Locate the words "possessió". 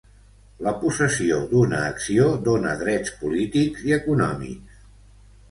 0.77-1.37